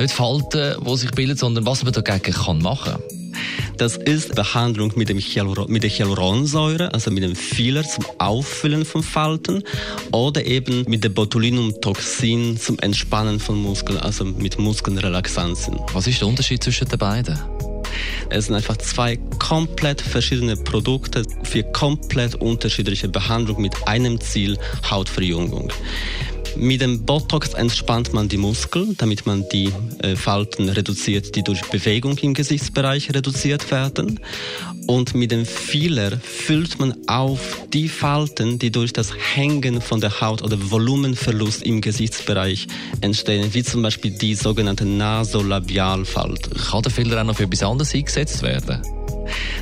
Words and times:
nicht 0.00 0.12
Falten, 0.12 0.76
die 0.84 0.96
sich 0.96 1.10
bilden, 1.12 1.36
sondern 1.36 1.66
was 1.66 1.84
man 1.84 1.92
dagegen 1.92 2.34
kann 2.34 2.58
machen 2.58 2.94
kann. 2.94 3.21
Das 3.76 3.96
ist 3.96 4.34
Behandlung 4.34 4.92
mit, 4.96 5.08
dem 5.08 5.18
Hyaluron, 5.18 5.70
mit 5.70 5.82
der 5.82 5.90
Hyaluronsäure, 5.90 6.92
also 6.92 7.10
mit 7.10 7.22
dem 7.22 7.34
Filler 7.34 7.84
zum 7.84 8.04
Auffüllen 8.18 8.84
von 8.84 9.02
Falten 9.02 9.62
oder 10.12 10.44
eben 10.44 10.84
mit 10.88 11.04
dem 11.04 11.14
Botulinumtoxin 11.14 12.58
zum 12.58 12.78
Entspannen 12.78 13.40
von 13.40 13.60
Muskeln, 13.60 13.98
also 13.98 14.24
mit 14.24 14.58
Muskelrelaxanzen. 14.58 15.78
Was 15.92 16.06
ist 16.06 16.20
der 16.20 16.28
Unterschied 16.28 16.62
zwischen 16.62 16.88
den 16.88 16.98
beiden? 16.98 17.38
Es 18.30 18.46
sind 18.46 18.54
einfach 18.54 18.76
zwei 18.78 19.18
komplett 19.38 20.00
verschiedene 20.00 20.56
Produkte 20.56 21.24
für 21.42 21.62
komplett 21.62 22.34
unterschiedliche 22.36 23.08
Behandlung 23.08 23.60
mit 23.60 23.86
einem 23.86 24.20
Ziel, 24.20 24.58
Hautverjüngung. 24.90 25.72
Mit 26.56 26.80
dem 26.80 27.04
Botox 27.04 27.54
entspannt 27.54 28.12
man 28.12 28.28
die 28.28 28.36
Muskeln, 28.36 28.94
damit 28.98 29.26
man 29.26 29.44
die 29.52 29.72
äh, 30.02 30.16
Falten 30.16 30.68
reduziert, 30.68 31.34
die 31.34 31.42
durch 31.42 31.62
Bewegung 31.62 32.16
im 32.18 32.34
Gesichtsbereich 32.34 33.12
reduziert 33.14 33.70
werden. 33.70 34.20
Und 34.86 35.14
mit 35.14 35.30
dem 35.30 35.46
Filler 35.46 36.18
füllt 36.18 36.78
man 36.78 36.94
auf 37.06 37.66
die 37.72 37.88
Falten, 37.88 38.58
die 38.58 38.70
durch 38.70 38.92
das 38.92 39.12
Hängen 39.34 39.80
von 39.80 40.00
der 40.00 40.20
Haut 40.20 40.42
oder 40.42 40.58
Volumenverlust 40.70 41.62
im 41.62 41.80
Gesichtsbereich 41.80 42.66
entstehen, 43.00 43.54
wie 43.54 43.62
zum 43.62 43.82
Beispiel 43.82 44.10
die 44.10 44.34
sogenannte 44.34 44.84
Nasolabialfalte. 44.84 46.50
Kann 46.50 46.82
der 46.82 46.92
Filler 46.92 47.20
auch 47.20 47.26
noch 47.26 47.36
für 47.36 47.44
etwas 47.44 47.62
anderes 47.62 47.94
eingesetzt 47.94 48.42
werden? 48.42 48.82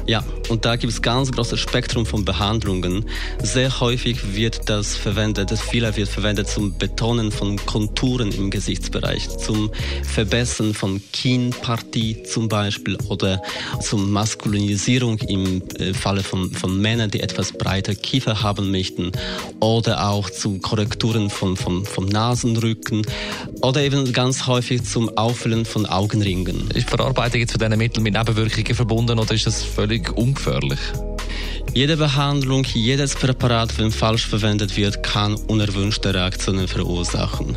Ja, 0.07 0.25
und 0.49 0.65
da 0.65 0.77
gibt 0.77 0.93
es 0.93 1.03
ganz 1.03 1.31
großes 1.31 1.61
Spektrum 1.61 2.07
von 2.07 2.25
Behandlungen. 2.25 3.05
Sehr 3.43 3.81
häufig 3.81 4.35
wird 4.35 4.69
das 4.69 4.97
verwendet, 4.97 5.51
das 5.51 5.61
Filler 5.61 5.97
wird 5.97 6.09
verwendet 6.09 6.49
zum 6.49 6.77
Betonen 6.77 7.31
von 7.31 7.57
Konturen 7.67 8.33
im 8.33 8.51
Gesichtsbereich, 8.51 9.29
zum 9.29 9.71
Verbessern 10.03 10.75
von 10.75 11.01
Kinnpartie 11.13 12.23
zum 12.25 12.49
Beispiel 12.49 12.97
oder 13.09 13.43
zum 13.81 14.11
Maskulinisierung 14.11 15.19
im 15.19 15.63
äh, 15.79 15.95
Falle 15.95 16.23
von, 16.23 16.51
von 16.53 16.81
Männern, 16.81 17.11
die 17.11 17.21
etwas 17.21 17.53
breiter 17.53 17.95
Kiefer 17.95 18.43
haben 18.43 18.71
möchten 18.71 19.13
oder 19.61 20.09
auch 20.09 20.31
zu 20.31 20.59
Korrekturen 20.59 21.31
von, 21.31 21.57
von, 21.57 21.85
vom 21.85 22.07
Nasenrücken 22.07 23.03
oder 23.63 23.83
eben 23.83 24.13
ganz 24.13 24.47
häufig 24.47 24.85
zum 24.85 25.17
Auffüllen 25.17 25.65
von 25.65 25.87
Augenringen. 25.87 26.71
Ist 26.75 26.89
Verarbeitung 26.89 27.41
jetzt 27.41 27.53
von 27.53 27.61
diesen 27.61 27.79
Mitteln 27.79 28.03
mit 28.03 28.15
Nebenwirkungen 28.15 28.75
verbunden 28.75 29.19
oder 29.19 29.35
ist 29.35 29.47
das 29.47 29.50
völlig 29.57 30.17
ungefährlich? 30.17 30.81
Jede 31.75 31.97
Behandlung, 31.97 32.65
jedes 32.75 33.15
Präparat, 33.15 33.79
wenn 33.79 33.91
falsch 33.91 34.27
verwendet 34.27 34.77
wird, 34.77 35.03
kann 35.03 35.35
unerwünschte 35.35 36.13
Reaktionen 36.13 36.67
verursachen. 36.67 37.57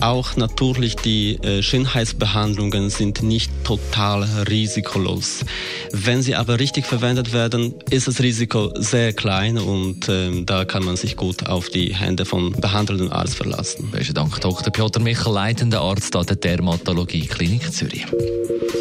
Auch 0.00 0.36
natürlich 0.36 0.96
die 0.96 1.36
äh, 1.36 1.62
Schönheitsbehandlungen 1.62 2.90
sind 2.90 3.22
nicht 3.22 3.50
total 3.64 4.24
risikolos. 4.48 5.44
Wenn 5.92 6.22
sie 6.22 6.34
aber 6.34 6.58
richtig 6.58 6.86
verwendet 6.86 7.32
werden, 7.32 7.74
ist 7.90 8.08
das 8.08 8.20
Risiko 8.20 8.72
sehr 8.76 9.12
klein 9.12 9.58
und 9.58 10.08
äh, 10.08 10.42
da 10.44 10.64
kann 10.64 10.84
man 10.84 10.96
sich 10.96 11.16
gut 11.16 11.46
auf 11.46 11.68
die 11.68 11.94
Hände 11.94 12.24
vom 12.24 12.52
behandelnden 12.52 13.12
Arzt 13.12 13.36
verlassen. 13.36 13.90
Besten 13.90 14.14
Dank, 14.14 14.40
Dr. 14.40 14.72
Piotr 14.72 15.00
Michel, 15.00 15.32
leitender 15.32 15.80
Arzt 15.80 16.16
an 16.16 16.26
der 16.26 16.36
Dermatologie 16.36 17.26
Klinik 17.26 17.72
Zürich. 17.72 18.06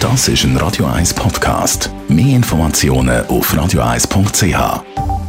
Das 0.00 0.28
ist 0.28 0.44
ein 0.44 0.56
Radio 0.56 0.86
1 0.86 1.12
Podcast. 1.12 1.90
Mehr 2.08 2.36
Informationen 2.36 3.26
auf 3.26 3.52
radio1.ch. 3.52 5.19